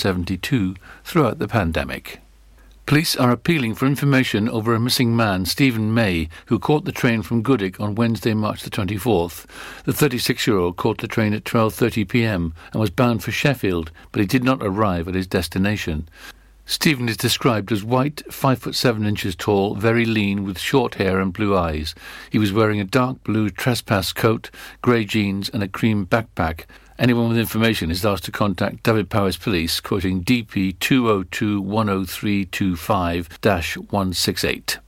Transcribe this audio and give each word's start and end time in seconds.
72 0.00 0.76
throughout 1.02 1.40
the 1.40 1.48
pandemic. 1.48 2.20
Police 2.86 3.16
are 3.16 3.32
appealing 3.32 3.74
for 3.74 3.86
information 3.86 4.48
over 4.48 4.72
a 4.72 4.78
missing 4.78 5.16
man, 5.16 5.44
Stephen 5.44 5.92
May, 5.92 6.28
who 6.46 6.60
caught 6.60 6.84
the 6.84 6.92
train 6.92 7.22
from 7.22 7.42
Goodwick 7.42 7.80
on 7.80 7.96
Wednesday, 7.96 8.32
March 8.32 8.62
the 8.62 8.70
24th. 8.70 9.46
The 9.84 9.92
36-year-old 9.92 10.76
caught 10.76 10.98
the 10.98 11.08
train 11.08 11.34
at 11.34 11.42
12:30 11.42 12.08
p.m. 12.08 12.54
and 12.72 12.80
was 12.80 12.90
bound 12.90 13.24
for 13.24 13.32
Sheffield, 13.32 13.90
but 14.12 14.20
he 14.20 14.26
did 14.26 14.44
not 14.44 14.62
arrive 14.62 15.08
at 15.08 15.16
his 15.16 15.26
destination. 15.26 16.08
Stephen 16.66 17.08
is 17.08 17.16
described 17.16 17.72
as 17.72 17.82
white, 17.82 18.22
five 18.32 18.60
foot 18.60 18.76
seven 18.76 19.04
inches 19.04 19.34
tall, 19.34 19.74
very 19.74 20.04
lean, 20.04 20.44
with 20.44 20.56
short 20.56 20.94
hair 20.94 21.18
and 21.18 21.32
blue 21.32 21.56
eyes. 21.56 21.96
He 22.30 22.38
was 22.38 22.52
wearing 22.52 22.80
a 22.80 22.84
dark 22.84 23.24
blue 23.24 23.50
trespass 23.50 24.12
coat, 24.12 24.50
grey 24.82 25.04
jeans, 25.04 25.48
and 25.48 25.64
a 25.64 25.68
cream 25.68 26.06
backpack. 26.06 26.66
Anyone 27.00 27.30
with 27.30 27.38
information 27.38 27.90
is 27.90 28.04
asked 28.04 28.24
to 28.24 28.30
contact 28.30 28.82
Dyfed-Powys 28.82 29.38
Police, 29.38 29.80
quoting 29.80 30.22
DP 30.22 30.78
202 30.80 31.62
10325 31.64 33.38
168. 33.88 34.78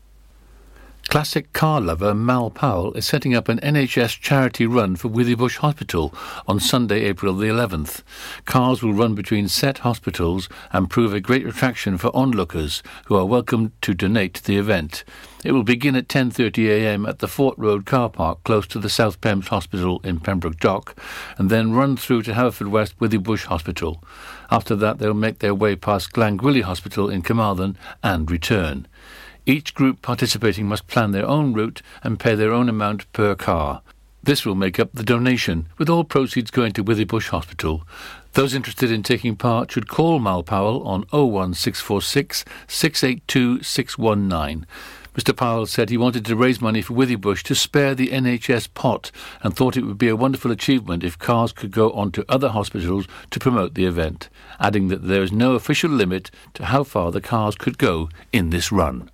Classic 1.09 1.51
car 1.55 1.81
lover 1.81 2.13
Mal 2.15 2.51
Powell 2.51 2.93
is 2.93 3.07
setting 3.07 3.35
up 3.35 3.49
an 3.49 3.61
NHS 3.61 4.21
charity 4.21 4.67
run 4.67 4.95
for 4.95 5.09
Withybush 5.09 5.57
Hospital 5.57 6.13
on 6.47 6.61
Sunday, 6.61 7.05
April 7.05 7.33
the 7.33 7.47
11th. 7.47 8.03
Cars 8.45 8.83
will 8.83 8.93
run 8.93 9.15
between 9.15 9.49
set 9.49 9.79
hospitals 9.79 10.51
and 10.71 10.91
prove 10.91 11.15
a 11.15 11.21
great 11.21 11.47
attraction 11.47 11.97
for 11.97 12.15
onlookers 12.15 12.83
who 13.07 13.17
are 13.17 13.25
welcome 13.25 13.73
to 13.81 13.95
donate 13.95 14.35
to 14.35 14.45
the 14.45 14.59
event. 14.59 15.03
It 15.45 15.51
will 15.51 15.65
begin 15.65 15.97
at 15.97 16.07
10.30am 16.07 17.09
at 17.09 17.19
the 17.19 17.27
Fort 17.27 17.59
Road 17.59 17.85
car 17.85 18.09
park 18.09 18.45
close 18.45 18.65
to 18.69 18.79
the 18.79 18.89
South 18.89 19.21
Pembs 19.21 19.49
Hospital 19.49 20.01
in 20.05 20.21
Pembroke 20.21 20.59
Dock 20.59 20.97
and 21.37 21.51
then 21.51 21.73
run 21.73 21.97
through 21.97 22.23
to 22.23 22.33
Haverfordwest 22.33 22.95
Withybush 23.01 23.47
Hospital. 23.47 24.05
After 24.53 24.77
that 24.77 24.99
they'll 24.99 25.15
make 25.15 25.41
their 25.41 25.55
way 25.55 25.75
past 25.75 26.13
Glangwili 26.13 26.63
Hospital 26.63 27.11
in 27.11 27.23
Carmarthen 27.23 27.77
and 28.05 28.31
return. 28.31 28.87
Each 29.45 29.75
group 29.75 30.01
participating 30.01 30.69
must 30.69 30.87
plan 30.87 31.11
their 31.11 31.27
own 31.27 31.53
route 31.53 31.83
and 32.05 32.21
pay 32.21 32.37
their 32.37 32.53
own 32.53 32.69
amount 32.69 33.13
per 33.13 33.35
car. 33.35 33.83
This 34.23 34.47
will 34.47 34.55
make 34.55 34.79
up 34.79 34.91
the 34.93 35.03
donation, 35.03 35.67
with 35.79 35.91
all 35.91 36.05
proceeds 36.05 36.53
going 36.53 36.73
to 36.75 36.85
Withybush 36.85 37.31
Hospital. 37.31 37.83
Those 38.35 38.55
interested 38.55 38.93
in 38.93 39.03
taking 39.03 39.35
part 39.35 39.73
should 39.73 39.89
call 39.89 40.21
Mal 40.21 40.45
Powell 40.45 40.85
on 40.85 41.01
01646 41.11 42.45
682 42.69 43.65
619. 43.65 44.65
Mr. 45.15 45.37
Powell 45.37 45.67
said 45.67 45.91
he 45.91 45.99
wanted 45.99 46.25
to 46.25 46.35
raise 46.35 46.61
money 46.61 46.81
for 46.81 46.95
Withybush 46.95 47.43
to 47.43 47.55
spare 47.55 47.95
the 47.95 48.09
NHS 48.09 48.73
pot 48.73 49.11
and 49.43 49.55
thought 49.55 49.77
it 49.77 49.85
would 49.85 49.99
be 49.99 50.09
a 50.09 50.17
wonderful 50.17 50.51
achievement 50.51 51.05
if 51.05 51.19
cars 51.19 51.53
could 51.53 51.71
go 51.71 51.93
on 51.93 52.11
to 52.13 52.25
other 52.31 52.49
hospitals 52.49 53.07
to 53.31 53.39
promote 53.39 53.75
the 53.75 53.85
event, 53.85 54.31
adding 54.59 54.89
that 54.89 55.07
there 55.07 55.23
is 55.23 55.31
no 55.31 55.55
official 55.55 55.91
limit 55.91 56.31
to 56.55 56.65
how 56.65 56.83
far 56.83 57.13
the 57.13 57.21
cars 57.21 57.57
could 57.57 57.77
go 57.77 58.09
in 58.33 58.49
this 58.49 58.73
run. 58.73 59.11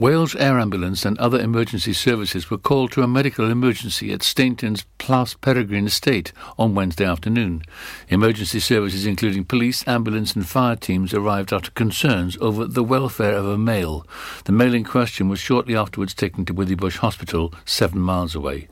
Wales 0.00 0.36
Air 0.36 0.60
Ambulance 0.60 1.04
and 1.04 1.18
other 1.18 1.40
emergency 1.40 1.92
services 1.92 2.48
were 2.48 2.56
called 2.56 2.92
to 2.92 3.02
a 3.02 3.08
medical 3.08 3.50
emergency 3.50 4.12
at 4.12 4.22
Stainton's 4.22 4.84
Plas 4.98 5.34
Peregrine 5.34 5.88
estate 5.88 6.32
on 6.56 6.72
Wednesday 6.72 7.04
afternoon. 7.04 7.64
Emergency 8.08 8.60
services, 8.60 9.04
including 9.04 9.44
police, 9.44 9.82
ambulance, 9.88 10.36
and 10.36 10.46
fire 10.46 10.76
teams, 10.76 11.12
arrived 11.12 11.52
after 11.52 11.72
concerns 11.72 12.38
over 12.40 12.64
the 12.64 12.84
welfare 12.84 13.34
of 13.34 13.46
a 13.46 13.58
male. 13.58 14.06
The 14.44 14.52
male 14.52 14.74
in 14.74 14.84
question 14.84 15.28
was 15.28 15.40
shortly 15.40 15.74
afterwards 15.74 16.14
taken 16.14 16.44
to 16.44 16.54
Withybush 16.54 16.98
Hospital, 16.98 17.52
seven 17.64 17.98
miles 17.98 18.36
away. 18.36 18.68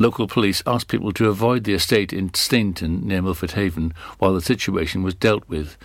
Local 0.00 0.26
police 0.26 0.62
asked 0.66 0.88
people 0.88 1.12
to 1.12 1.28
avoid 1.28 1.64
the 1.64 1.74
estate 1.74 2.10
in 2.10 2.32
Stainton 2.32 3.06
near 3.06 3.20
Milford 3.20 3.50
Haven 3.50 3.92
while 4.18 4.32
the 4.32 4.40
situation 4.40 5.02
was 5.02 5.12
dealt 5.12 5.46
with. 5.46 5.76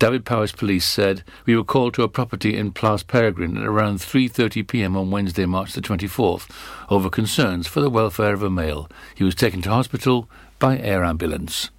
Dyfed-Powys 0.00 0.50
Police 0.50 0.84
said 0.84 1.22
we 1.46 1.54
were 1.54 1.62
called 1.62 1.94
to 1.94 2.02
a 2.02 2.08
property 2.08 2.56
in 2.56 2.72
Plas 2.72 3.04
Peregrine 3.04 3.56
at 3.56 3.64
around 3.64 4.00
3:30 4.00 4.66
p.m. 4.66 4.96
on 4.96 5.12
Wednesday, 5.12 5.46
March 5.46 5.72
the 5.74 5.80
24th, 5.80 6.50
over 6.90 7.08
concerns 7.08 7.68
for 7.68 7.80
the 7.80 7.88
welfare 7.88 8.34
of 8.34 8.42
a 8.42 8.50
male. 8.50 8.88
He 9.14 9.22
was 9.22 9.36
taken 9.36 9.62
to 9.62 9.70
hospital 9.70 10.28
by 10.58 10.76
air 10.76 11.04
ambulance. 11.04 11.70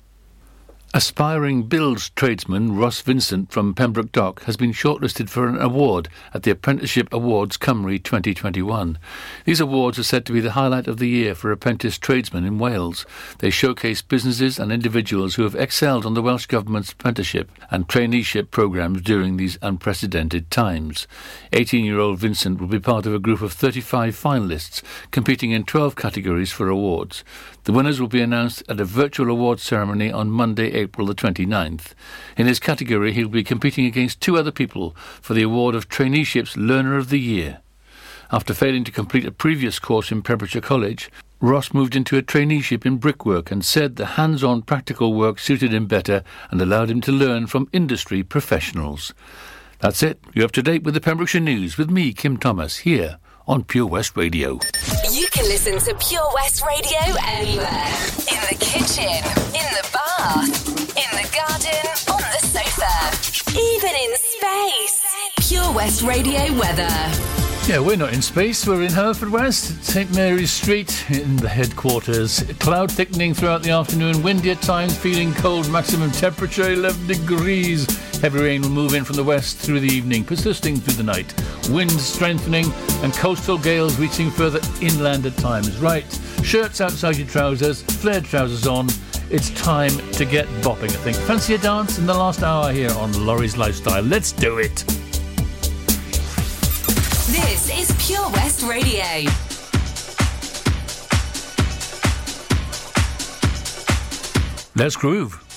Aspiring 0.94 1.64
bilge 1.64 2.14
tradesman 2.16 2.76
Ross 2.76 3.00
Vincent 3.00 3.50
from 3.50 3.74
Pembroke 3.74 4.12
Dock 4.12 4.44
has 4.44 4.58
been 4.58 4.74
shortlisted 4.74 5.30
for 5.30 5.48
an 5.48 5.58
award 5.58 6.10
at 6.34 6.44
the 6.44 6.52
Apprenticeship 6.52 7.14
Awards 7.14 7.58
Cymru 7.58 7.98
2021. 8.04 9.00
These 9.46 9.62
awards 9.62 9.98
are 10.00 10.04
said 10.04 10.26
to 10.26 10.34
be 10.34 10.42
the 10.42 10.52
highlight 10.52 10.90
of 10.90 10.98
the 10.98 11.08
year 11.08 11.34
for 11.34 11.50
apprentice 11.50 11.98
tradesmen 11.98 12.44
in 12.44 12.60
Wales. 12.60 13.06
They 13.40 13.50
showcase 13.50 14.02
businesses 14.02 14.60
and 14.60 14.70
individuals 14.70 15.36
who 15.36 15.44
have 15.44 15.56
excelled 15.56 16.06
on 16.06 16.14
the 16.14 16.22
Welsh 16.22 16.48
Government's 16.48 16.92
apprenticeship 16.92 17.50
and 17.70 17.88
traineeship 17.88 18.52
programmes 18.52 19.02
during 19.02 19.38
these 19.38 19.58
unprecedented 19.62 20.52
times. 20.52 21.08
18-year-old 21.54 22.20
Vincent 22.20 22.60
will 22.60 22.68
be 22.68 22.82
part 22.82 23.06
of 23.06 23.14
a 23.14 23.20
group 23.20 23.42
of 23.42 23.54
35 23.54 24.14
finalists 24.14 24.84
competing 25.12 25.52
in 25.52 25.64
12 25.64 25.96
categories 25.96 26.52
for 26.52 26.68
awards. 26.68 27.24
The 27.64 27.74
winners 27.74 28.00
will 28.02 28.08
be 28.08 28.22
announced 28.22 28.64
at 28.68 28.80
a 28.80 28.86
virtual 28.86 29.30
awards 29.30 29.62
ceremony 29.62 30.12
on 30.12 30.32
Monday, 30.32 30.72
April 30.74 31.06
the 31.06 31.14
29th. 31.14 31.94
In 32.36 32.48
his 32.48 32.60
category, 32.60 33.14
he'll 33.14 33.28
be 33.28 33.44
competing 33.44 33.86
against 33.86 34.20
two 34.20 34.38
other 34.38 34.52
people 34.52 34.96
for 35.22 35.36
the 35.36 35.44
award 35.44 35.76
of 35.76 35.88
Traineeship's 35.88 36.58
Learner 36.58 36.98
of 36.98 37.10
the 37.10 37.20
Year. 37.20 37.60
After 38.32 38.54
failing 38.54 38.84
to 38.86 38.92
complete 38.92 39.26
a 39.26 39.32
previous 39.32 39.78
course 39.78 40.12
in 40.12 40.24
Pembrokeshire 40.24 40.62
College, 40.62 41.12
Ross 41.40 41.74
moved 41.74 41.96
into 41.96 42.18
a 42.18 42.24
traineeship 42.24 42.86
in 42.86 42.98
brickwork 42.98 43.52
and 43.52 43.66
said 43.66 43.96
the 43.96 44.06
hands-on 44.06 44.62
practical 44.62 45.14
work 45.14 45.38
suited 45.38 45.74
him 45.74 45.86
better 45.86 46.24
and 46.50 46.62
allowed 46.62 46.90
him 46.90 47.02
to 47.02 47.12
learn 47.12 47.46
from 47.46 47.70
industry 47.74 48.24
professionals. 48.24 49.14
That's 49.80 50.02
it. 50.02 50.20
You're 50.34 50.46
up 50.46 50.52
to 50.54 50.64
date 50.64 50.84
with 50.84 50.94
the 50.94 51.02
Pembrokeshire 51.02 51.42
News 51.42 51.78
with 51.78 51.90
me, 51.90 52.14
Kim 52.14 52.38
Thomas, 52.38 52.78
here 52.78 53.18
on 53.48 53.64
Pure 53.64 53.88
West 53.88 54.16
Radio. 54.16 54.60
Listen 55.52 55.78
to 55.80 55.94
Pure 55.96 56.30
West 56.34 56.64
Radio 56.66 57.14
anywhere. 57.28 57.88
In 58.32 58.40
the 58.48 58.56
kitchen, 58.58 59.18
in 59.52 59.68
the 59.76 59.86
bath, 59.92 60.48
in 60.96 61.12
the 61.12 61.28
garden, 61.36 61.84
on 62.10 62.22
the 62.22 62.40
sofa, 62.48 63.52
even 63.60 63.94
in 63.94 64.16
space. 64.16 65.02
Pure 65.50 65.74
West 65.74 66.04
Radio 66.04 66.58
weather. 66.58 67.51
Yeah, 67.68 67.80
we're 67.80 67.96
not 67.96 68.12
in 68.12 68.24
space. 68.24 68.66
We're 68.66 68.82
in 68.82 68.92
Haverfordwest, 68.92 69.84
St 69.84 70.14
Mary's 70.16 70.52
Street, 70.52 71.06
in 71.12 71.38
the 71.38 71.48
headquarters. 71.48 72.44
Cloud 72.60 72.92
thickening 72.92 73.36
throughout 73.36 73.62
the 73.62 73.70
afternoon, 73.70 74.24
windy 74.24 74.50
at 74.52 74.62
times, 74.62 74.98
feeling 74.98 75.32
cold, 75.36 75.72
maximum 75.72 76.12
temperature 76.12 76.74
11 76.74 77.08
degrees. 77.08 77.86
Heavy 78.20 78.40
rain 78.40 78.62
will 78.64 78.70
move 78.70 78.96
in 78.96 79.04
from 79.04 79.16
the 79.16 79.24
west 79.24 79.58
through 79.58 79.80
the 79.80 79.88
evening, 79.88 80.26
persisting 80.26 80.76
through 80.78 80.96
the 80.96 81.04
night. 81.04 81.34
Winds 81.70 82.04
strengthening 82.04 82.66
and 83.04 83.14
coastal 83.14 83.60
gales 83.60 83.98
reaching 84.00 84.32
further 84.32 84.60
inland 84.82 85.28
at 85.28 85.38
times. 85.38 85.78
Right, 85.78 86.06
shirts 86.44 86.82
outside 86.82 87.16
your 87.16 87.28
trousers, 87.28 87.84
flared 87.84 88.26
trousers 88.26 88.66
on. 88.66 88.88
It's 89.30 89.52
time 89.52 89.96
to 90.14 90.26
get 90.26 90.48
bopping, 90.62 90.90
I 90.90 91.00
think. 91.04 91.16
Fancy 91.16 91.54
a 91.54 91.58
dance 91.60 92.00
in 92.00 92.08
the 92.08 92.14
last 92.14 92.42
hour 92.42 92.72
here 92.72 92.92
on 92.92 93.26
Lawrie's 93.26 93.56
Lifestyle. 93.56 94.02
Let's 94.02 94.32
do 94.32 94.58
it. 94.58 94.84
This 97.32 97.70
is 97.70 98.06
Pure 98.06 98.30
West 98.32 98.62
Radio. 98.64 99.32
Let's 104.76 104.98
groove. 104.98 105.51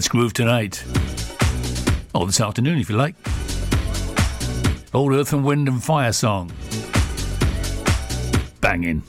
Let's 0.00 0.08
groove 0.08 0.32
tonight. 0.32 0.82
Or 2.14 2.24
this 2.24 2.40
afternoon, 2.40 2.78
if 2.78 2.88
you 2.88 2.96
like. 2.96 3.14
Old 4.94 5.12
Earth 5.12 5.34
and 5.34 5.44
Wind 5.44 5.68
and 5.68 5.84
Fire 5.84 6.10
song. 6.10 6.50
Banging. 8.62 9.02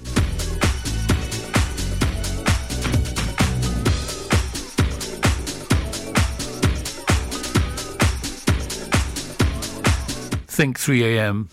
Think 10.48 10.78
3 10.78 11.18
a.m. 11.18 11.48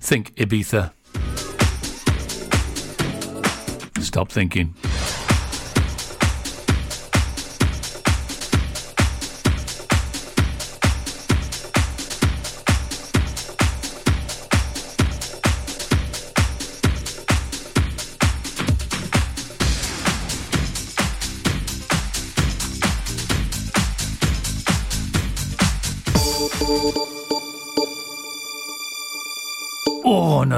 Think 0.00 0.34
Ibiza. 0.36 0.92
Stop 4.00 4.32
thinking. 4.32 4.74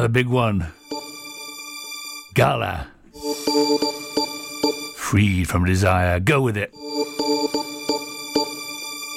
Another 0.04 0.12
big 0.12 0.26
one. 0.28 0.66
Gala. 2.34 2.88
Freed 4.96 5.48
from 5.48 5.64
desire. 5.64 6.20
Go 6.20 6.42
with 6.42 6.58
it. 6.58 6.74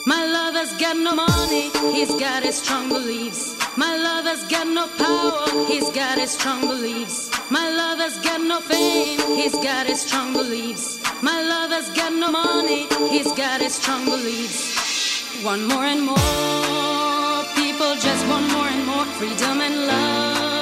My 0.07 0.23
lover's 0.37 0.71
got 0.79 0.95
no 0.95 1.13
money, 1.13 1.71
he's 1.93 2.15
got 2.15 2.43
his 2.43 2.55
strong 2.55 2.87
beliefs. 2.87 3.57
My 3.75 3.97
lover's 3.97 4.47
got 4.47 4.67
no 4.67 4.87
power, 4.97 5.65
he's 5.67 5.89
got 5.91 6.17
his 6.17 6.31
strong 6.31 6.61
beliefs. 6.61 7.31
My 7.51 7.67
lover's 7.69 8.17
got 8.19 8.39
no 8.39 8.61
fame, 8.61 9.19
he's 9.35 9.55
got 9.55 9.87
his 9.87 9.99
strong 10.01 10.31
beliefs. 10.31 11.01
My 11.21 11.41
lover's 11.41 11.89
got 11.99 12.13
no 12.13 12.31
money, 12.31 12.87
he's 13.09 13.31
got 13.33 13.59
his 13.59 13.75
strong 13.75 14.05
beliefs. 14.05 15.43
One 15.43 15.67
more 15.67 15.83
and 15.83 16.03
more 16.05 17.43
people 17.59 17.93
just 17.95 18.23
want 18.29 18.47
more 18.53 18.69
and 18.75 18.85
more 18.87 19.05
freedom 19.17 19.59
and 19.59 19.75
love 19.87 20.56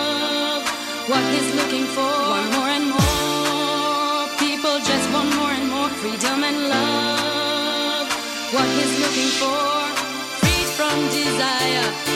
what 1.07 1.23
he's 1.33 1.53
looking 1.55 1.85
for. 1.85 2.01
Want 2.01 2.51
more 2.53 2.71
and 2.77 2.87
more. 2.89 4.27
People 4.39 4.77
just 4.79 5.05
want 5.13 5.29
more 5.35 5.51
and 5.51 5.69
more 5.69 5.89
freedom 6.01 6.43
and 6.43 6.69
love. 6.69 8.07
What 8.53 8.67
he's 8.77 8.93
looking 9.03 9.31
for. 9.41 9.75
Freed 10.39 10.69
from 10.77 10.95
desire. 11.09 12.14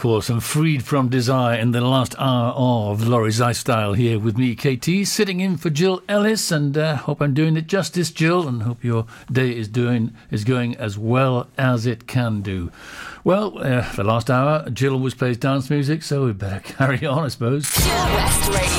Course, 0.00 0.30
and 0.30 0.42
freed 0.42 0.82
from 0.82 1.10
desire 1.10 1.58
in 1.58 1.72
the 1.72 1.82
last 1.82 2.14
hour 2.18 2.52
of 2.52 3.06
Lawrie 3.06 3.32
Lifestyle 3.32 3.92
here 3.92 4.18
with 4.18 4.38
me, 4.38 4.54
KT, 4.54 5.06
sitting 5.06 5.40
in 5.40 5.58
for 5.58 5.68
Jill 5.68 6.02
Ellis, 6.08 6.50
and 6.50 6.74
uh, 6.78 6.96
hope 6.96 7.20
I'm 7.20 7.34
doing 7.34 7.54
it 7.58 7.66
justice, 7.66 8.10
Jill, 8.10 8.48
and 8.48 8.62
hope 8.62 8.82
your 8.82 9.04
day 9.30 9.54
is 9.54 9.68
doing 9.68 10.14
is 10.30 10.44
going 10.44 10.74
as 10.78 10.96
well 10.96 11.48
as 11.58 11.84
it 11.84 12.06
can 12.06 12.40
do. 12.40 12.72
Well, 13.24 13.58
uh, 13.58 13.82
for 13.82 14.02
the 14.02 14.08
last 14.08 14.30
hour, 14.30 14.70
Jill 14.70 14.94
always 14.94 15.12
plays 15.12 15.36
dance 15.36 15.68
music, 15.68 16.02
so 16.02 16.24
we 16.24 16.32
better 16.32 16.60
carry 16.76 17.04
on, 17.04 17.24
I 17.24 17.28
suppose. 17.28 17.70
Pure 17.70 17.94
West 17.94 18.48
Radio. 18.48 18.70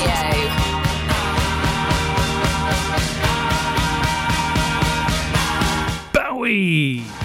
Bowie! 6.12 7.21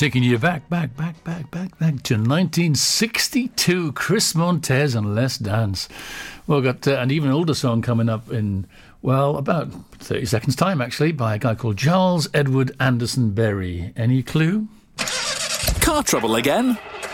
Taking 0.00 0.22
you 0.22 0.38
back, 0.38 0.66
back, 0.70 0.96
back, 0.96 1.22
back, 1.24 1.50
back, 1.50 1.78
back 1.78 2.02
to 2.02 2.14
1962. 2.14 3.92
Chris 3.92 4.34
Montez 4.34 4.94
and 4.94 5.14
Let's 5.14 5.36
Dance. 5.36 5.90
Well, 6.46 6.62
got 6.62 6.88
uh, 6.88 6.92
an 6.92 7.10
even 7.10 7.30
older 7.30 7.52
song 7.52 7.82
coming 7.82 8.08
up 8.08 8.32
in, 8.32 8.66
well, 9.02 9.36
about 9.36 9.70
30 9.98 10.24
seconds' 10.24 10.56
time, 10.56 10.80
actually, 10.80 11.12
by 11.12 11.34
a 11.34 11.38
guy 11.38 11.54
called 11.54 11.76
Charles 11.76 12.28
Edward 12.32 12.74
Anderson 12.80 13.32
Berry. 13.32 13.92
Any 13.94 14.22
clue? 14.22 14.68
Car 15.82 16.02
trouble 16.02 16.34
again? 16.34 16.78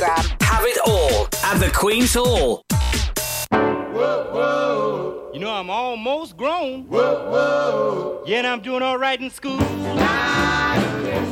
Have 0.00 0.64
it 0.64 0.78
all 0.86 1.26
at 1.42 1.58
the 1.58 1.70
Queen's 1.74 2.14
Hall. 2.14 2.62
You 5.32 5.40
know, 5.40 5.50
I'm 5.50 5.70
almost 5.70 6.36
grown. 6.36 6.86
Yeah, 8.24 8.38
and 8.38 8.46
I'm 8.46 8.60
doing 8.60 8.82
all 8.82 8.96
right 8.96 9.20
in 9.20 9.28
school. 9.30 9.58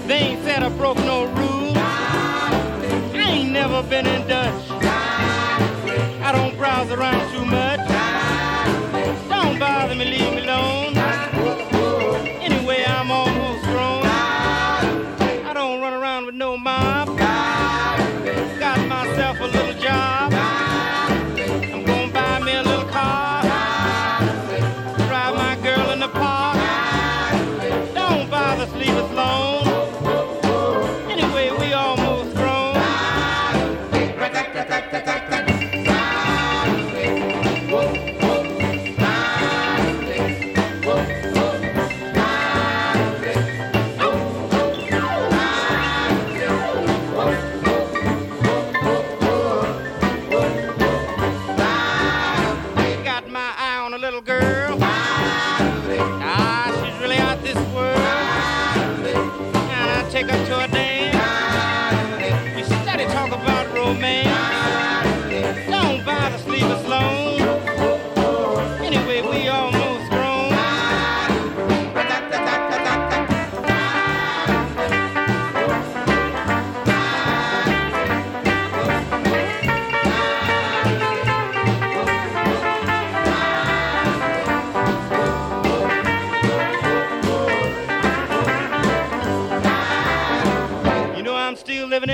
They 0.08 0.18
ain't 0.18 0.42
said 0.42 0.64
I 0.64 0.68
broke 0.76 0.98
no 0.98 1.26
rules. 1.26 1.76
I 1.76 3.24
ain't 3.28 3.52
never 3.52 3.84
been 3.84 4.06
in 4.06 4.26
Dutch. 4.26 4.68
I 4.70 6.32
don't 6.32 6.56
browse 6.56 6.90
around 6.90 7.32
too 7.32 7.44
much. 7.44 7.65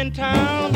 In 0.02 0.10
town, 0.10 0.71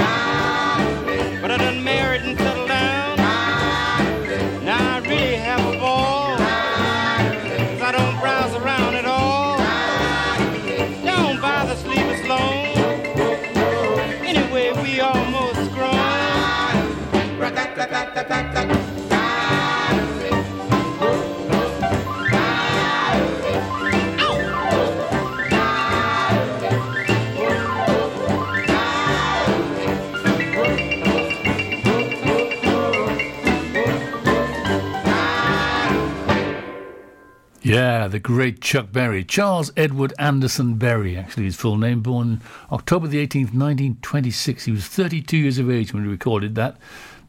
Yeah, 38.06 38.10
the 38.10 38.20
great 38.20 38.60
Chuck 38.60 38.92
Berry. 38.92 39.24
Charles 39.24 39.72
Edward 39.76 40.14
Anderson 40.16 40.76
Berry, 40.76 41.16
actually, 41.16 41.46
his 41.46 41.56
full 41.56 41.76
name, 41.76 42.02
born 42.02 42.40
October 42.70 43.08
the 43.08 43.18
18th, 43.18 43.52
1926. 43.52 44.66
He 44.66 44.70
was 44.70 44.86
32 44.86 45.36
years 45.36 45.58
of 45.58 45.68
age 45.68 45.92
when 45.92 46.04
he 46.04 46.08
recorded 46.08 46.54
that 46.54 46.76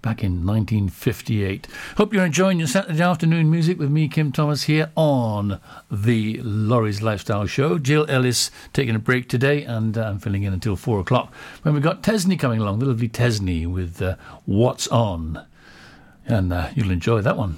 back 0.03 0.23
in 0.23 0.45
1958. 0.45 1.65
Hope 1.97 2.13
you're 2.13 2.23
enjoying 2.23 2.59
your 2.59 2.67
Saturday 2.67 3.01
afternoon 3.01 3.49
music 3.49 3.79
with 3.79 3.89
me, 3.89 4.07
Kim 4.07 4.31
Thomas, 4.31 4.65
here 4.65 4.91
on 4.95 5.59
the 5.89 6.39
Lawrie's 6.43 7.01
Lifestyle 7.01 7.47
Show. 7.47 7.79
Jill 7.79 8.05
Ellis 8.07 8.51
taking 8.71 8.93
a 8.93 8.99
break 8.99 9.27
today, 9.27 9.63
and 9.63 9.97
uh, 9.97 10.03
I'm 10.03 10.19
filling 10.19 10.43
in 10.43 10.53
until 10.53 10.75
4 10.75 10.99
o'clock 10.99 11.33
when 11.63 11.73
we've 11.73 11.81
got 11.81 12.03
Tesney 12.03 12.37
coming 12.37 12.61
along, 12.61 12.77
the 12.77 12.85
lovely 12.85 13.09
Tesney 13.09 13.65
with 13.65 13.99
uh, 13.99 14.15
What's 14.45 14.87
On. 14.89 15.43
And 16.27 16.53
uh, 16.53 16.69
you'll 16.75 16.91
enjoy 16.91 17.21
that 17.21 17.35
one. 17.35 17.57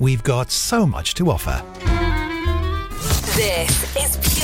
We've 0.00 0.22
got 0.22 0.52
so 0.52 0.86
much 0.86 1.14
to 1.14 1.28
offer. 1.28 1.60
This 3.34 3.96
is 3.96 4.37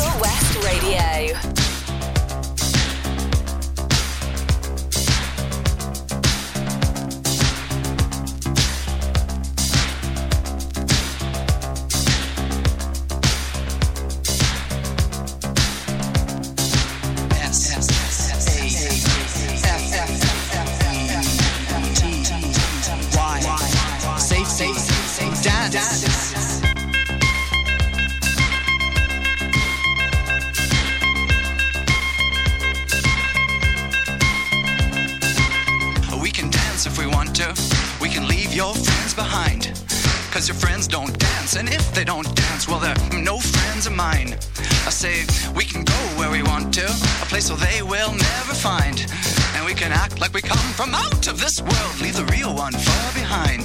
say, 45.04 45.52
we 45.54 45.64
can 45.64 45.84
go 45.84 46.00
where 46.16 46.30
we 46.30 46.42
want 46.42 46.72
to, 46.72 46.86
a 46.86 47.26
place 47.26 47.50
where 47.50 47.58
they 47.58 47.82
will 47.82 48.12
never 48.12 48.54
find. 48.54 49.04
And 49.54 49.66
we 49.66 49.74
can 49.74 49.92
act 49.92 50.18
like 50.18 50.32
we 50.32 50.40
come 50.40 50.66
from 50.72 50.94
out 50.94 51.26
of 51.26 51.38
this 51.38 51.60
world, 51.60 52.00
leave 52.00 52.16
the 52.16 52.24
real 52.32 52.54
one 52.54 52.72
far 52.72 53.12
behind. 53.12 53.64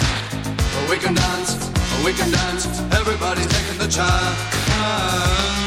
We 0.89 0.97
can 0.97 1.13
dance, 1.13 1.55
we 2.03 2.13
can 2.13 2.31
dance. 2.31 2.65
Everybody's 2.93 3.47
taking 3.47 3.77
the 3.77 3.87
chance. 3.87 5.60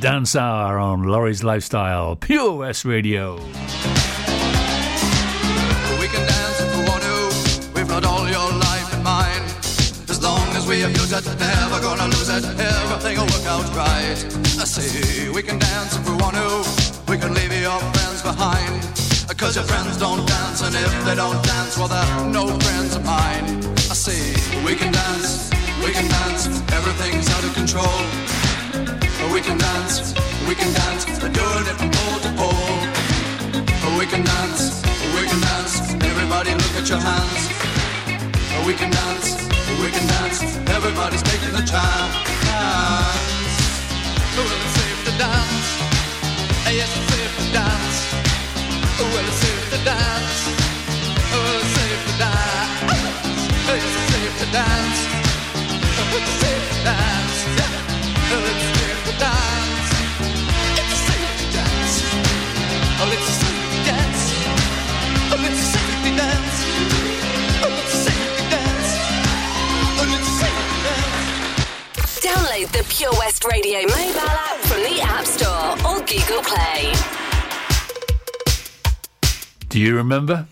Dance 0.00 0.34
Hour 0.34 0.80
on 0.80 1.04
Lawrie's 1.04 1.44
Lifestyle, 1.44 2.16
Pure 2.16 2.56
West 2.56 2.84
Radio. 2.84 3.38
Abuse 10.82 11.12
it, 11.12 11.24
never 11.38 11.80
gonna 11.80 12.06
lose 12.06 12.28
it. 12.28 12.44
Everything 12.44 13.18
will 13.18 13.26
work 13.26 13.46
out 13.46 13.66
right. 13.76 14.18
I 14.58 14.64
say 14.64 15.28
we 15.30 15.42
can 15.42 15.58
dance 15.58 15.96
if 15.96 16.08
we 16.08 16.14
want 16.16 16.36
to. 16.36 16.50
We 17.10 17.18
can 17.18 17.34
leave 17.34 17.52
your 17.52 17.78
friends 17.94 18.22
behind. 18.22 18.82
Cause 19.42 19.56
your 19.56 19.64
friends 19.64 19.96
don't 19.98 20.24
dance, 20.24 20.62
and 20.62 20.72
if 20.72 21.04
they 21.04 21.16
don't 21.16 21.42
dance, 21.42 21.76
well, 21.76 21.88
they're 21.88 22.30
no 22.30 22.46
friends 22.46 22.94
of 22.94 23.04
mine. 23.04 23.42
I 23.90 23.94
say 23.94 24.14
we 24.64 24.76
can 24.76 24.92
dance, 24.92 25.50
we 25.82 25.90
can 25.90 26.06
dance. 26.06 26.46
Everything's 26.70 27.28
out 27.34 27.42
of 27.42 27.52
control. 27.52 27.98
We 29.34 29.40
can 29.40 29.58
dance, 29.58 30.14
we 30.46 30.54
can 30.54 30.72
dance. 30.72 31.04
They're 31.18 31.34
doing 31.34 31.66
it 31.66 31.74
from 31.74 31.90
pole 31.90 32.20
to 32.22 32.30
pole. 32.38 32.78
We 33.98 34.06
can 34.06 34.22
dance, 34.22 34.80
we 35.18 35.26
can 35.26 35.40
dance. 35.40 35.74
Everybody 35.90 36.54
look 36.54 36.74
at 36.78 36.88
your 36.88 37.02
hands. 37.02 37.42
We 38.64 38.74
can 38.74 38.92
dance, 38.92 39.41
we 39.80 39.90
can 39.90 40.06
dance. 40.06 40.40
Everybody's 40.68 41.22
taking 41.22 41.52
the 41.52 41.62
chance. 41.62 42.14
Well, 44.36 44.48
it's 44.48 44.74
safe 44.78 45.00
to 45.06 45.12
dance. 45.18 45.68
Yes, 46.72 46.90
it's 46.96 47.08
safe 47.14 47.34
to 47.38 47.46
dance. 47.52 47.98
Well, 48.98 49.28
it's 49.28 49.40
safe 49.44 49.64
to 49.72 49.78
dance. 49.84 50.38
Well, 51.32 51.56
it's 51.60 51.72
safe 51.76 52.02
to 52.08 52.14
dance. 52.18 52.72
Yes, 53.68 53.84
it's 53.84 54.12
safe 54.12 54.34
to 54.40 54.46
dance. 54.52 55.11
Pure 73.02 73.18
West 73.18 73.44
Radio 73.44 73.80
mobile 73.80 74.20
app 74.20 74.58
from 74.58 74.80
the 74.84 75.00
App 75.02 75.24
Store 75.24 75.72
or 75.90 75.98
Google 76.06 76.40
Play. 76.44 76.92
Do 79.68 79.80
you 79.80 79.96
remember? 79.96 80.46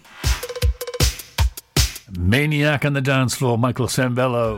Maniac 2.11 2.85
on 2.85 2.95
the 2.95 3.01
Dance 3.01 3.37
Floor, 3.37 3.57
Michael 3.57 3.87
Sembello. 3.87 4.55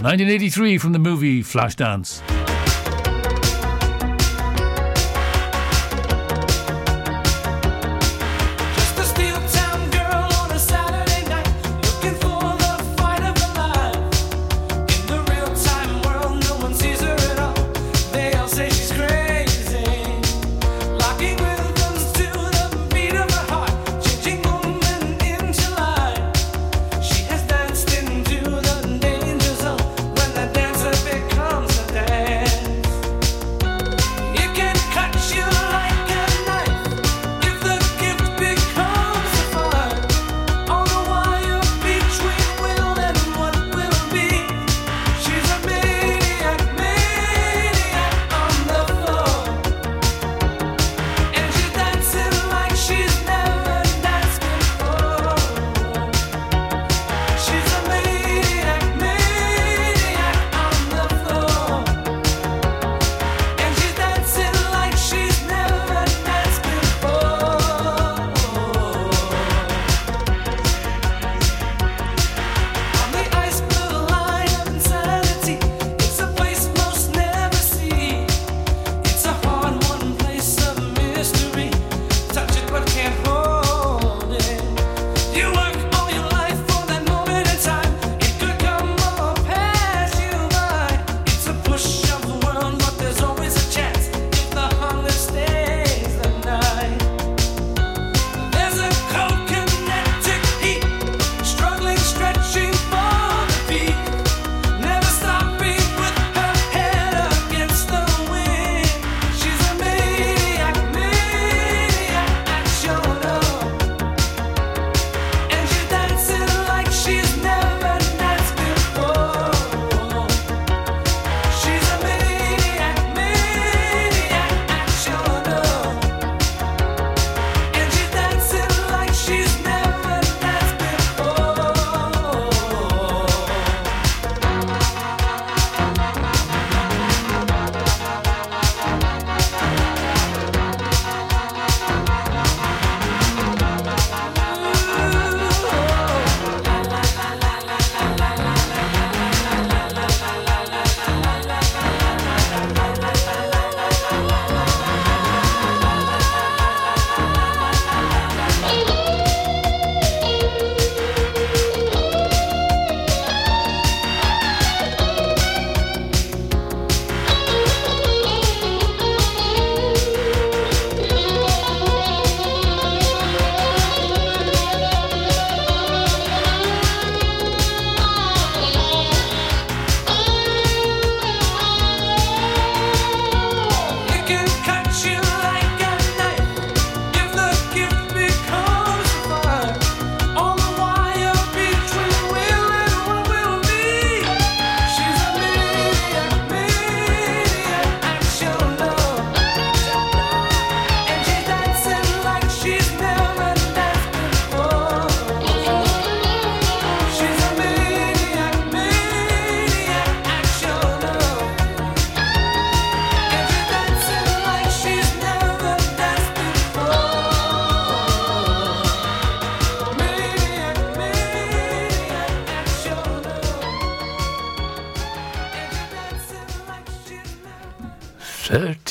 1983 0.00 0.78
from 0.78 0.92
the 0.92 0.98
movie 0.98 1.42
Flashdance. 1.42 2.22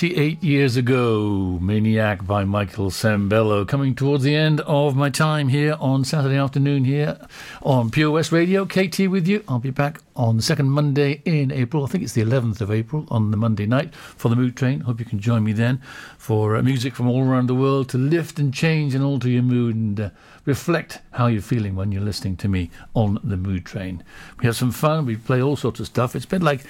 38 0.05 0.43
years 0.43 0.77
ago, 0.77 1.57
Maniac 1.59 2.27
by 2.27 2.45
Michael 2.45 2.91
Sembello. 2.91 3.67
Coming 3.67 3.95
towards 3.95 4.23
the 4.23 4.35
end 4.35 4.61
of 4.61 4.95
my 4.95 5.09
time 5.09 5.47
here 5.47 5.75
on 5.79 6.05
Saturday 6.05 6.37
afternoon 6.37 6.85
here 6.85 7.17
on 7.63 7.89
Pure 7.89 8.11
West 8.11 8.31
Radio. 8.31 8.65
KT 8.65 9.07
with 9.07 9.27
you. 9.27 9.43
I'll 9.47 9.57
be 9.57 9.71
back 9.71 9.99
on 10.15 10.37
the 10.37 10.43
second 10.43 10.69
Monday 10.69 11.23
in 11.25 11.51
April. 11.51 11.83
I 11.83 11.87
think 11.87 12.03
it's 12.03 12.13
the 12.13 12.21
11th 12.21 12.61
of 12.61 12.69
April 12.69 13.07
on 13.09 13.31
the 13.31 13.37
Monday 13.37 13.65
night 13.65 13.95
for 13.95 14.29
the 14.29 14.35
Mood 14.35 14.55
Train. 14.55 14.81
Hope 14.81 14.99
you 14.99 15.07
can 15.07 15.17
join 15.17 15.43
me 15.43 15.53
then 15.53 15.81
for 16.19 16.55
uh, 16.55 16.61
music 16.61 16.93
from 16.93 17.09
all 17.09 17.23
around 17.23 17.47
the 17.47 17.55
world 17.55 17.89
to 17.89 17.97
lift 17.97 18.37
and 18.37 18.53
change 18.53 18.93
and 18.93 19.03
alter 19.03 19.27
your 19.27 19.41
mood 19.41 19.75
and 19.75 19.99
uh, 19.99 20.09
reflect 20.45 20.99
how 21.13 21.25
you're 21.25 21.41
feeling 21.41 21.75
when 21.75 21.91
you're 21.91 22.03
listening 22.03 22.37
to 22.37 22.47
me 22.47 22.69
on 22.93 23.17
the 23.23 23.37
Mood 23.37 23.65
Train. 23.65 24.03
We 24.37 24.45
have 24.45 24.55
some 24.55 24.71
fun. 24.71 25.07
We 25.07 25.15
play 25.15 25.41
all 25.41 25.55
sorts 25.55 25.79
of 25.79 25.87
stuff. 25.87 26.15
It's 26.15 26.25
a 26.25 26.27
bit 26.27 26.43
like 26.43 26.63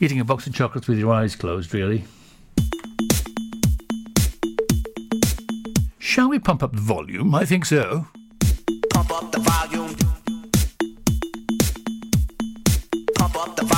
eating 0.00 0.20
a 0.20 0.24
box 0.24 0.46
of 0.46 0.54
chocolates 0.54 0.88
with 0.88 0.98
your 0.98 1.12
eyes 1.12 1.36
closed, 1.36 1.74
really. 1.74 2.06
Shall 5.98 6.28
we 6.28 6.38
pump 6.38 6.62
up 6.62 6.72
the 6.72 6.80
volume? 6.80 7.34
I 7.34 7.44
think 7.44 7.64
so. 7.64 8.06
Pump 8.92 9.10
up 9.12 9.30
the 9.30 9.38
volume. 9.38 9.94
Pump 13.14 13.36
up 13.36 13.56
the 13.56 13.64
volume. 13.64 13.77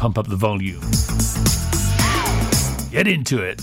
Pump 0.00 0.16
up 0.16 0.26
the 0.26 0.34
volume. 0.34 0.80
Get 2.90 3.06
into 3.06 3.42
it. 3.42 3.60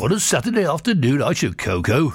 On 0.00 0.12
a 0.12 0.20
Saturday 0.20 0.64
afternoon, 0.64 1.20
I 1.20 1.32
should 1.32 1.58
Coco. 1.58 2.12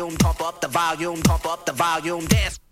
Volume. 0.00 0.16
Pump 0.16 0.40
up 0.40 0.60
the 0.60 0.68
volume. 0.68 1.20
Pump 1.22 1.46
up 1.46 1.66
the 1.66 1.72
volume. 1.72 2.26
Dance. 2.26 2.69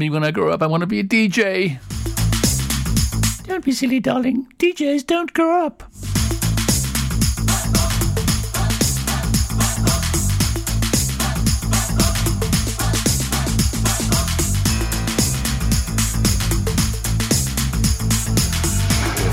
Mummy, 0.00 0.08
when 0.08 0.24
I 0.24 0.30
grow 0.30 0.48
up, 0.50 0.62
I 0.62 0.66
want 0.66 0.80
to 0.80 0.86
be 0.86 1.00
a 1.00 1.04
DJ. 1.04 1.78
Don't 3.46 3.62
be 3.62 3.70
silly, 3.70 4.00
darling. 4.00 4.46
DJs 4.56 5.06
don't 5.06 5.30
grow 5.34 5.66
up. 5.66 5.82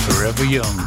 Forever 0.10 0.44
young. 0.44 0.87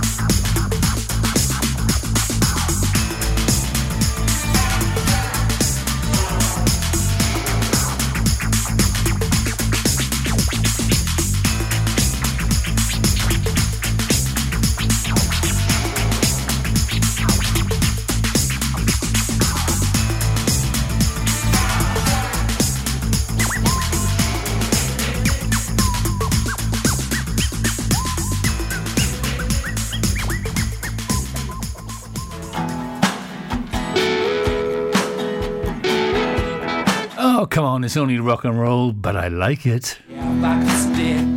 It's 37.91 37.97
only 37.97 38.21
rock 38.21 38.45
and 38.45 38.57
roll, 38.57 38.93
but 38.93 39.17
I 39.17 39.27
like 39.27 39.67
it. 39.67 39.99
Yeah, 40.09 41.30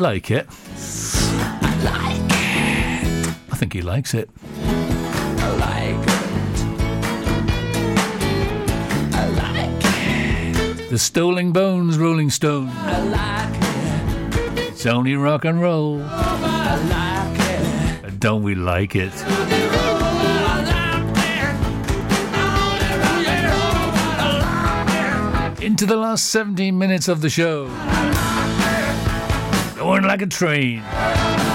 like 0.00 0.30
it? 0.30 0.46
I 0.50 1.76
like 1.84 2.20
it. 2.30 3.34
I 3.52 3.56
think 3.56 3.74
he 3.74 3.82
likes 3.82 4.14
it. 4.14 4.30
I 4.64 5.50
like 5.66 6.08
it. 6.08 6.30
I 9.14 9.26
like 9.42 9.84
it. 9.84 10.90
The 10.90 10.98
Strolling 10.98 11.52
Bones 11.52 11.98
Rolling 11.98 12.30
Stone. 12.30 12.70
I 12.70 13.00
like 13.02 14.58
it. 14.58 14.70
It's 14.70 14.86
only 14.86 15.14
rock 15.14 15.44
and 15.44 15.60
roll. 15.60 16.02
I 16.02 16.76
like 16.96 18.04
it. 18.04 18.18
Don't 18.18 18.42
we 18.42 18.54
like 18.54 18.96
it? 18.96 19.12
into 25.62 25.84
the 25.84 25.96
last 25.96 26.26
17 26.30 26.76
minutes 26.76 27.06
of 27.06 27.20
the 27.20 27.28
show 27.28 27.68
going 29.90 30.04
like 30.04 30.22
a 30.22 30.26
train. 30.26 31.49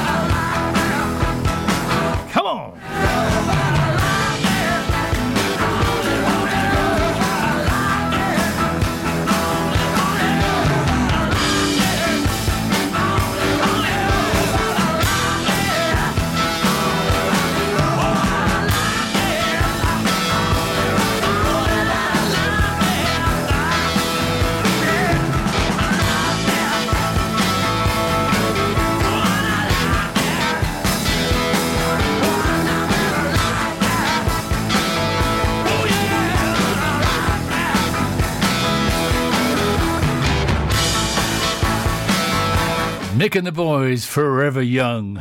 Nick 43.26 43.34
and 43.34 43.48
the 43.48 43.52
Boys, 43.52 44.06
Forever 44.06 44.62
Young. 44.62 45.20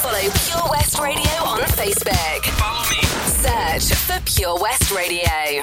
Follow 0.00 0.18
Pure 0.18 0.70
West 0.72 0.98
Radio 0.98 1.30
on 1.44 1.60
Facebook. 1.68 2.44
Follow 2.58 2.90
me. 2.90 3.00
Search 3.30 3.94
for 3.94 4.20
Pure 4.24 4.60
West 4.60 4.90
Radio. 4.90 5.62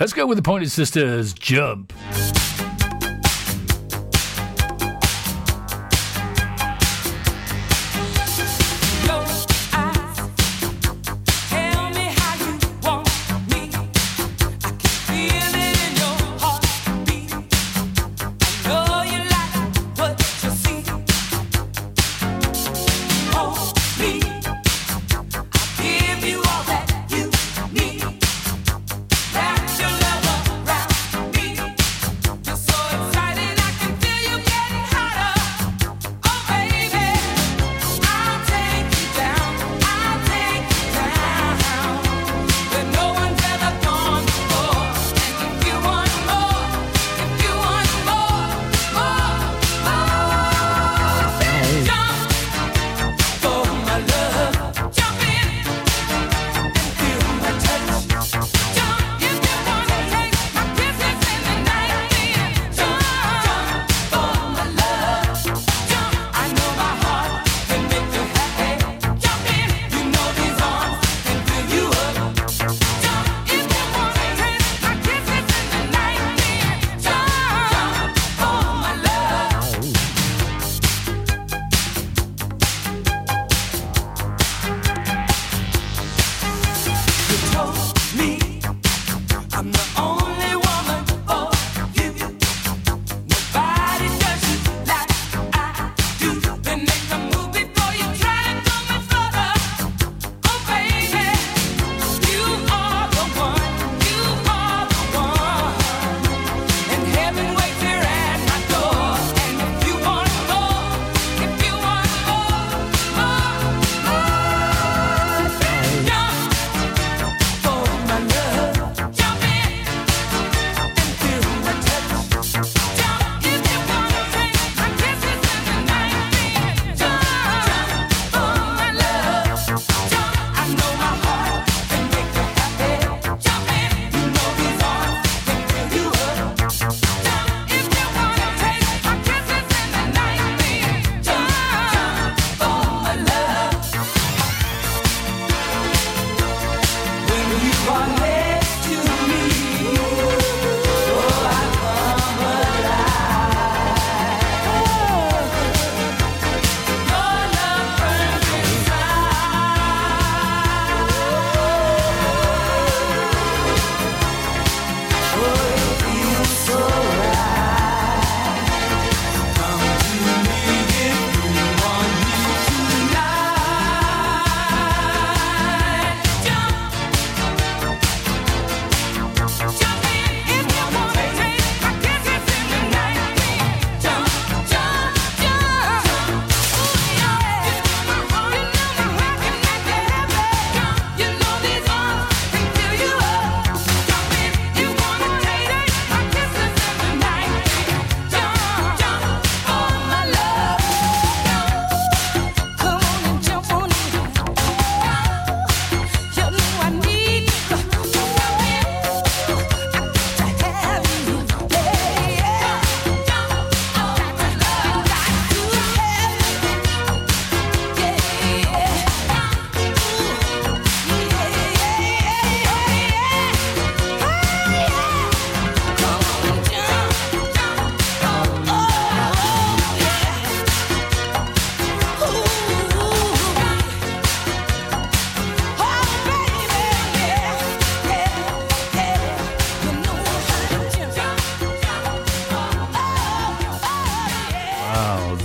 Let's 0.00 0.14
go 0.14 0.26
with 0.26 0.38
the 0.38 0.42
Pointer 0.42 0.70
Sisters. 0.70 1.34
Jump. 1.34 1.92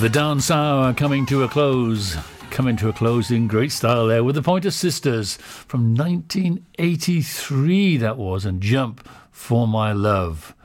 The 0.09 0.21
dance 0.21 0.49
hour 0.49 0.91
coming 0.91 1.27
to 1.27 1.43
a 1.43 1.47
close. 1.47 2.17
Coming 2.49 2.75
to 2.77 2.89
a 2.89 2.93
close 2.93 3.29
in 3.29 3.45
great 3.45 3.71
style 3.71 4.07
there 4.07 4.23
with 4.23 4.33
the 4.33 4.41
Pointer 4.41 4.71
Sisters 4.71 5.37
from 5.37 5.93
1983, 5.93 7.97
that 7.97 8.17
was, 8.17 8.43
and 8.43 8.59
Jump 8.59 9.07
for 9.29 9.67
My 9.67 9.91
Love. 9.91 10.55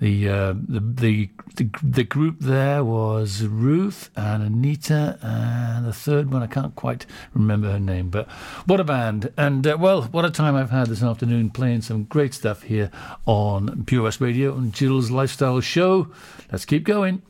The, 0.00 0.30
uh, 0.30 0.54
the, 0.56 0.80
the, 0.80 1.28
the, 1.56 1.68
the, 1.82 2.04
group 2.04 2.36
there 2.40 2.82
was 2.82 3.44
Ruth 3.44 4.08
and 4.16 4.42
Anita, 4.42 5.18
and 5.20 5.84
the 5.84 5.92
third 5.92 6.32
one, 6.32 6.42
I 6.42 6.46
can't 6.46 6.74
quite 6.74 7.04
remember 7.34 7.70
her 7.70 7.78
name, 7.78 8.08
but 8.08 8.26
what 8.64 8.80
a 8.80 8.84
band. 8.84 9.30
And 9.36 9.66
uh, 9.66 9.76
well, 9.78 10.04
what 10.04 10.24
a 10.24 10.30
time 10.30 10.56
I've 10.56 10.70
had 10.70 10.86
this 10.86 11.02
afternoon 11.02 11.50
playing 11.50 11.82
some 11.82 12.04
great 12.04 12.32
stuff 12.32 12.62
here 12.62 12.90
on 13.26 13.84
Pure 13.84 14.04
West 14.04 14.22
Radio 14.22 14.56
and 14.56 14.72
Jill's 14.72 15.10
Lifestyle 15.10 15.60
Show. 15.60 16.10
Let's 16.50 16.64
keep 16.64 16.84
going. 16.84 17.20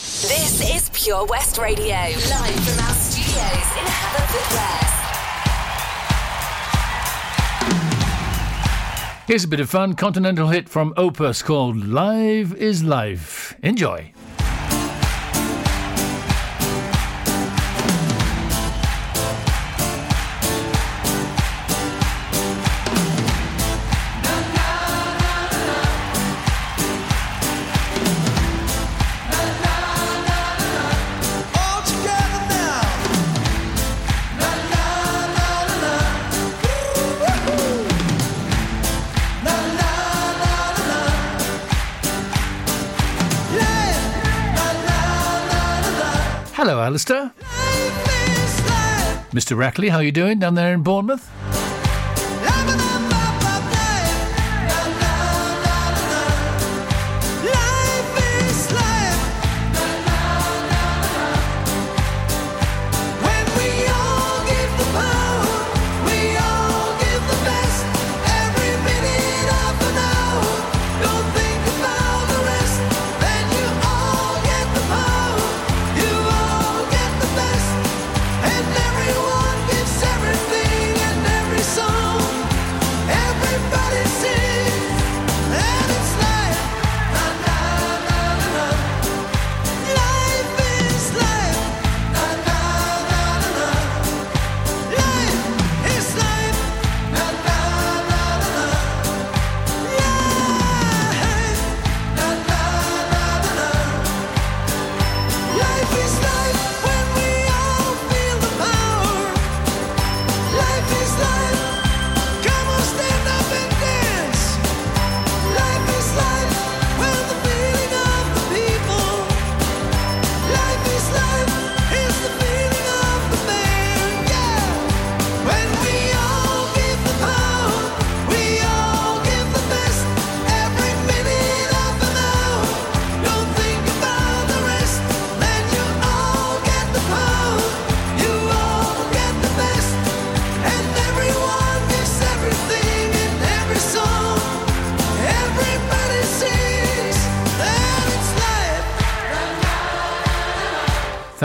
This 0.00 0.62
is 0.74 0.88
Pure 0.94 1.26
West 1.26 1.58
Radio, 1.58 1.92
live 1.94 2.14
from 2.14 2.84
our 2.86 2.94
studios 2.94 3.68
in 3.76 3.84
Haverfordwest. 3.84 5.00
Here's 9.26 9.44
a 9.44 9.48
bit 9.48 9.60
of 9.60 9.68
fun 9.68 9.92
continental 9.92 10.48
hit 10.48 10.70
from 10.70 10.94
Opus 10.96 11.42
called 11.42 11.86
Live 11.86 12.54
is 12.54 12.82
Life. 12.82 13.54
Enjoy. 13.62 14.10
Alistair. 46.90 47.30
Mr. 49.30 49.56
Rackley, 49.56 49.90
how 49.90 50.00
you 50.00 50.10
doing 50.10 50.40
down 50.40 50.56
there 50.56 50.74
in 50.74 50.82
Bournemouth? 50.82 51.30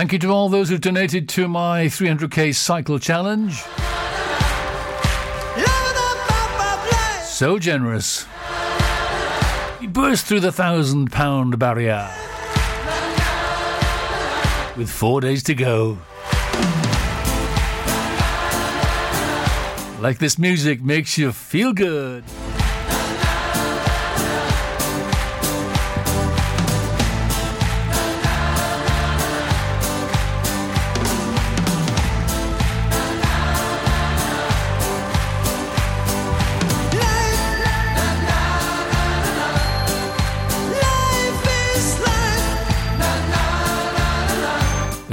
Thank 0.06 0.14
you 0.14 0.20
to 0.20 0.32
all 0.32 0.50
those 0.50 0.70
who've 0.70 0.80
donated 0.80 1.28
to 1.30 1.48
my 1.48 1.86
300k 1.86 2.54
cycle 2.54 3.00
challenge. 3.00 3.64
So 7.24 7.58
generous. 7.58 8.28
You 9.82 9.90
burst 9.90 10.28
through 10.28 10.42
the 10.42 10.52
thousand 10.52 11.12
pound 11.12 11.58
barrier. 11.58 12.08
With 14.78 14.92
four 14.92 15.22
days 15.22 15.42
to 15.42 15.56
go. 15.56 15.98
Like 20.00 20.20
this 20.20 20.38
music 20.38 20.84
makes 20.84 21.18
you 21.18 21.32
feel 21.32 21.74
good. 21.74 22.24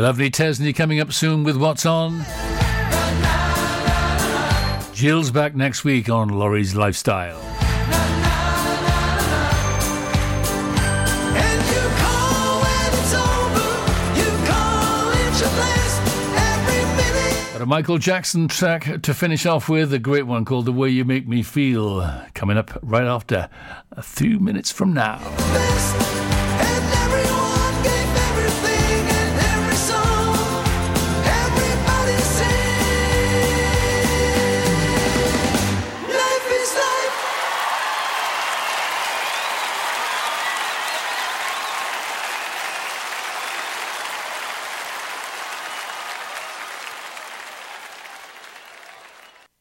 The 0.02 0.08
lovely 0.08 0.32
Tesney 0.32 0.74
coming 0.74 0.98
up 0.98 1.12
soon 1.12 1.44
with 1.44 1.56
What's 1.56 1.86
On. 1.86 2.24
Jill's 4.92 5.30
back 5.30 5.54
next 5.54 5.84
week 5.84 6.08
on 6.08 6.28
Lawrie's 6.28 6.74
Lifestyle. 6.74 7.40
Got 17.52 17.62
a 17.62 17.66
Michael 17.66 17.98
Jackson 17.98 18.48
track 18.48 19.02
to 19.02 19.14
finish 19.14 19.46
off 19.46 19.68
with, 19.68 19.94
a 19.94 20.00
great 20.00 20.26
one 20.26 20.44
called 20.44 20.64
The 20.64 20.72
Way 20.72 20.88
You 20.88 21.04
Make 21.04 21.28
Me 21.28 21.44
Feel, 21.44 22.24
coming 22.34 22.58
up 22.58 22.76
right 22.82 23.06
after 23.06 23.48
a 23.92 24.02
few 24.02 24.40
minutes 24.40 24.72
from 24.72 24.92
now. 24.92 25.20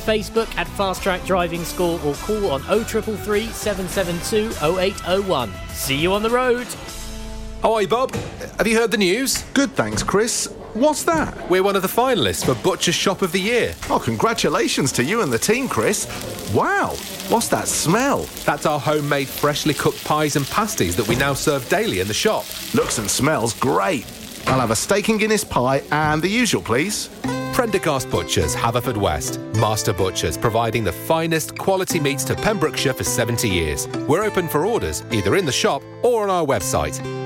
Facebook 0.00 0.54
at 0.56 0.66
Fast 0.68 1.02
Track 1.02 1.24
Driving 1.24 1.64
School 1.64 2.00
or 2.04 2.14
call 2.14 2.50
on 2.50 2.60
0333 2.62 3.46
772 3.46 4.50
0801. 4.80 5.52
See 5.68 5.96
you 5.96 6.12
on 6.12 6.22
the 6.22 6.30
road. 6.30 6.66
Hi 7.62 7.84
Bob. 7.84 8.14
Have 8.56 8.66
you 8.66 8.76
heard 8.78 8.90
the 8.90 8.96
news? 8.96 9.42
Good, 9.52 9.70
thanks, 9.72 10.02
Chris. 10.02 10.46
What's 10.72 11.02
that? 11.02 11.50
We're 11.50 11.62
one 11.62 11.76
of 11.76 11.82
the 11.82 11.88
finalists 11.88 12.44
for 12.44 12.54
Butcher 12.62 12.92
Shop 12.92 13.22
of 13.22 13.32
the 13.32 13.40
Year. 13.40 13.74
Oh, 13.90 13.98
congratulations 13.98 14.92
to 14.92 15.04
you 15.04 15.22
and 15.22 15.32
the 15.32 15.38
team, 15.38 15.68
Chris. 15.68 16.06
Wow, 16.54 16.94
what's 17.28 17.48
that 17.48 17.68
smell? 17.68 18.22
That's 18.44 18.66
our 18.66 18.78
homemade, 18.78 19.28
freshly 19.28 19.74
cooked 19.74 20.04
pies 20.04 20.36
and 20.36 20.46
pasties 20.46 20.96
that 20.96 21.08
we 21.08 21.16
now 21.16 21.34
serve 21.34 21.68
daily 21.68 22.00
in 22.00 22.08
the 22.08 22.14
shop. 22.14 22.44
Looks 22.72 22.98
and 22.98 23.10
smells 23.10 23.52
great. 23.54 24.06
I'll 24.46 24.60
have 24.60 24.70
a 24.70 24.76
steak 24.76 25.08
and 25.08 25.18
Guinness 25.18 25.44
pie 25.44 25.82
and 25.90 26.22
the 26.22 26.28
usual, 26.28 26.62
please. 26.62 27.08
Prendergast 27.60 28.10
Butchers, 28.10 28.56
Haverfordwest. 28.56 29.38
Master 29.56 29.92
Butchers, 29.92 30.38
providing 30.38 30.82
the 30.82 30.92
finest 30.92 31.58
quality 31.58 32.00
meats 32.00 32.24
to 32.24 32.34
Pembrokeshire 32.34 32.94
for 32.94 33.04
70 33.04 33.50
years. 33.50 33.86
We're 34.08 34.24
open 34.24 34.48
for 34.48 34.64
orders, 34.64 35.04
either 35.10 35.36
in 35.36 35.44
the 35.44 35.52
shop 35.52 35.82
or 36.02 36.22
on 36.22 36.30
our 36.30 36.46
website, 36.46 36.98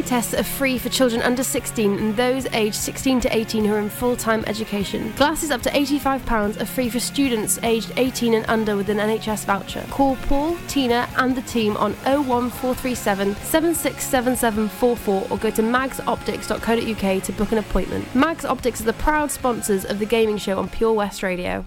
Eye 0.00 0.02
tests 0.02 0.32
are 0.32 0.42
free 0.42 0.78
for 0.78 0.88
children 0.88 1.20
under 1.20 1.44
16 1.44 1.98
and 1.98 2.16
those 2.16 2.46
aged 2.54 2.74
16 2.74 3.20
to 3.20 3.36
18 3.36 3.66
who 3.66 3.74
are 3.74 3.78
in 3.80 3.90
full 3.90 4.16
time 4.16 4.42
education. 4.46 5.12
Glasses 5.14 5.50
up 5.50 5.60
to 5.60 5.68
£85 5.68 6.58
are 6.58 6.64
free 6.64 6.88
for 6.88 6.98
students 6.98 7.58
aged 7.62 7.92
18 7.98 8.32
and 8.32 8.46
under 8.48 8.76
with 8.76 8.88
an 8.88 8.96
NHS 8.96 9.44
voucher. 9.44 9.84
Call 9.90 10.16
Paul, 10.16 10.56
Tina, 10.68 11.06
and 11.18 11.36
the 11.36 11.42
team 11.42 11.76
on 11.76 11.92
01437 12.04 13.36
767744 13.36 15.26
or 15.30 15.36
go 15.36 15.50
to 15.50 15.62
magsoptics.co.uk 15.62 17.22
to 17.22 17.32
book 17.32 17.52
an 17.52 17.58
appointment. 17.58 18.14
Mags 18.14 18.46
Optics 18.46 18.80
are 18.80 18.84
the 18.84 18.94
proud 18.94 19.30
sponsors 19.30 19.84
of 19.84 19.98
the 19.98 20.06
gaming 20.06 20.38
show 20.38 20.58
on 20.58 20.70
Pure 20.70 20.94
West 20.94 21.22
Radio. 21.22 21.66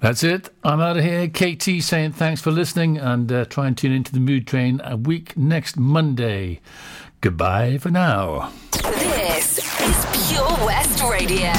That's 0.00 0.22
it. 0.22 0.50
I'm 0.62 0.80
out 0.80 0.96
of 0.96 1.02
here. 1.02 1.26
KT 1.26 1.82
saying 1.82 2.12
thanks 2.12 2.40
for 2.40 2.52
listening 2.52 2.98
and 2.98 3.32
uh, 3.32 3.44
try 3.46 3.66
and 3.66 3.76
tune 3.76 3.90
into 3.90 4.12
the 4.12 4.20
Mood 4.20 4.46
Train 4.46 4.80
a 4.84 4.96
week 4.96 5.36
next 5.36 5.76
Monday. 5.76 6.60
Goodbye 7.20 7.78
for 7.78 7.90
now. 7.90 8.52
This 8.70 9.58
is 9.58 10.28
Pure 10.28 10.64
West 10.64 11.02
Radio. 11.02 11.52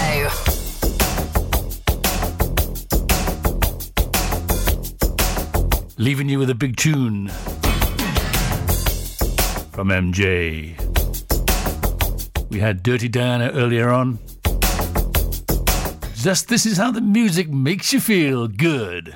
Leaving 5.97 6.29
you 6.29 6.39
with 6.39 6.49
a 6.49 6.55
big 6.55 6.77
tune 6.77 7.27
from 9.73 9.89
MJ. 9.89 10.79
We 12.49 12.59
had 12.59 12.81
Dirty 12.81 13.09
Diana 13.09 13.51
earlier 13.53 13.89
on. 13.89 14.17
Just 16.15 16.47
this 16.47 16.65
is 16.65 16.77
how 16.77 16.91
the 16.91 17.01
music 17.01 17.49
makes 17.49 17.91
you 17.91 17.99
feel 17.99 18.47
good. 18.47 19.13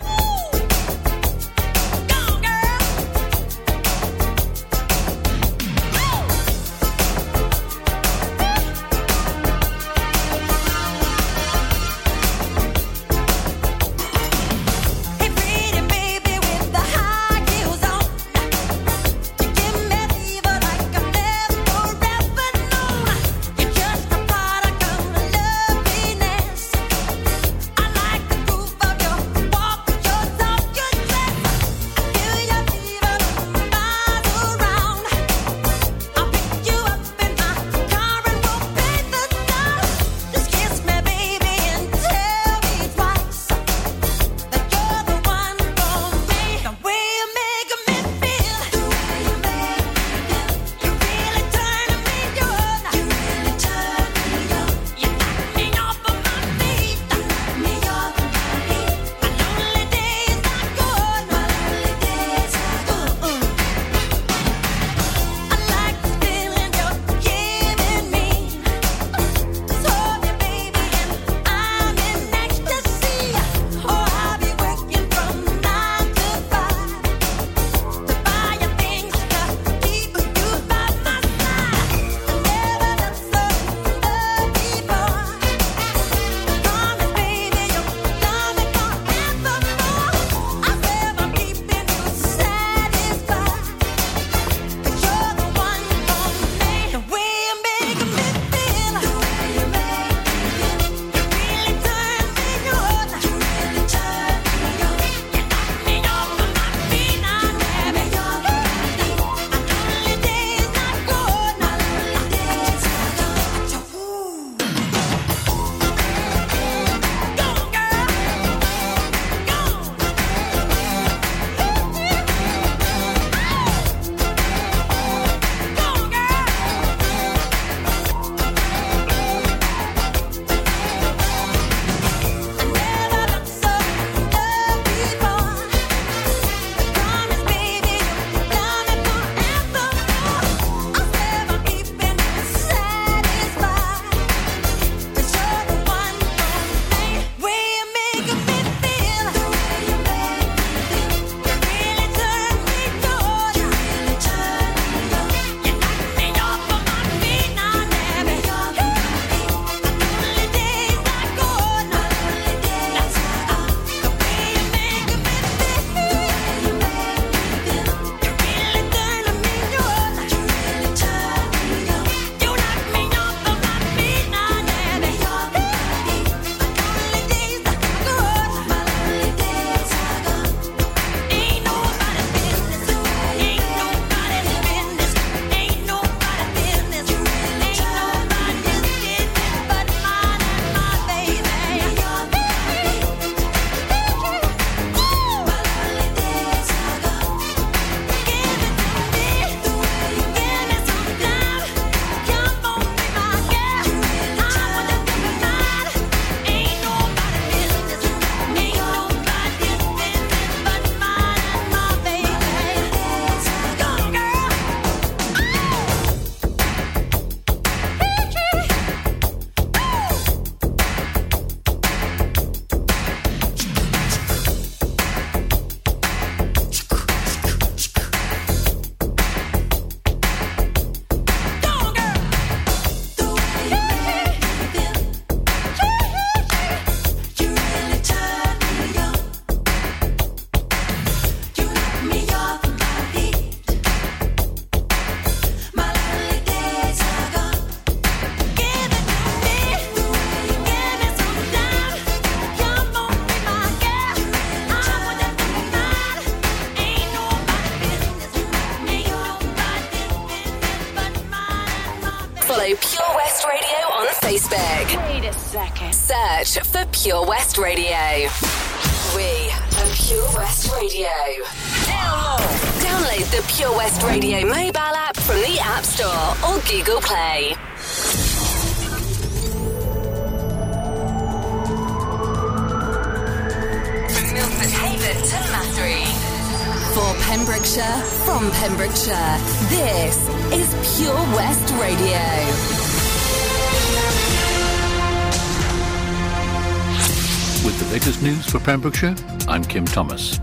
For 298.53 298.59
Pembrokeshire, 298.59 299.15
I'm 299.47 299.63
Kim 299.63 299.83
Thomas. 299.83 300.39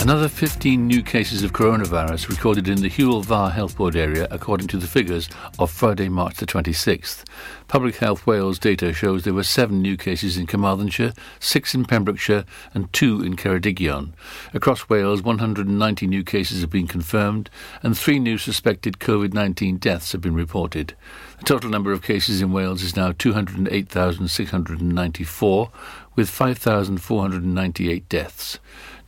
Another 0.00 0.28
15 0.28 0.86
new 0.86 1.02
cases 1.02 1.42
of 1.42 1.52
coronavirus 1.52 2.30
recorded 2.30 2.68
in 2.68 2.80
the 2.80 2.88
Hywel 2.88 3.22
Dda 3.22 3.52
Health 3.52 3.76
Board 3.76 3.96
area, 3.96 4.26
according 4.30 4.68
to 4.68 4.78
the 4.78 4.86
figures 4.86 5.28
of 5.58 5.70
Friday, 5.70 6.08
March 6.08 6.36
the 6.36 6.46
26th. 6.46 7.24
Public 7.66 7.96
Health 7.96 8.26
Wales 8.26 8.58
data 8.58 8.94
shows 8.94 9.24
there 9.24 9.34
were 9.34 9.42
seven 9.42 9.82
new 9.82 9.98
cases 9.98 10.38
in 10.38 10.46
Carmarthenshire, 10.46 11.12
six 11.38 11.74
in 11.74 11.84
Pembrokeshire, 11.84 12.46
and 12.72 12.90
two 12.94 13.22
in 13.22 13.36
Ceredigion. 13.36 14.14
Across 14.54 14.88
Wales, 14.88 15.20
190 15.20 16.06
new 16.06 16.24
cases 16.24 16.62
have 16.62 16.70
been 16.70 16.86
confirmed, 16.86 17.50
and 17.82 17.98
three 17.98 18.18
new 18.18 18.38
suspected 18.38 19.00
COVID 19.00 19.34
19 19.34 19.76
deaths 19.76 20.12
have 20.12 20.22
been 20.22 20.34
reported. 20.34 20.94
The 21.40 21.44
total 21.44 21.68
number 21.68 21.92
of 21.92 22.00
cases 22.02 22.40
in 22.40 22.52
Wales 22.52 22.82
is 22.82 22.96
now 22.96 23.12
208,694, 23.12 25.70
with 26.18 26.28
5,498 26.28 28.08
deaths. 28.08 28.58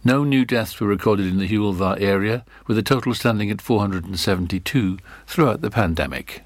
No 0.04 0.22
new 0.22 0.44
deaths 0.44 0.78
were 0.78 0.86
recorded 0.86 1.26
in 1.26 1.38
the 1.38 1.48
Hywel 1.48 1.74
Dda 1.74 2.00
area, 2.00 2.44
with 2.68 2.76
the 2.76 2.84
total 2.84 3.14
standing 3.14 3.50
at 3.50 3.60
472 3.60 4.96
throughout 5.26 5.60
the 5.60 5.72
pandemic. 5.72 6.44